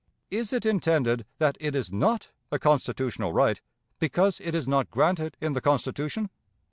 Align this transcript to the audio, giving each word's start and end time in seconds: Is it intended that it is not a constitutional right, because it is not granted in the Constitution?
Is 0.31 0.51
it 0.51 0.65
intended 0.65 1.27
that 1.37 1.57
it 1.59 1.75
is 1.75 1.91
not 1.93 2.29
a 2.51 2.57
constitutional 2.57 3.33
right, 3.33 3.61
because 3.99 4.39
it 4.41 4.55
is 4.55 4.67
not 4.67 4.89
granted 4.89 5.37
in 5.39 5.53
the 5.53 5.61
Constitution? 5.61 6.31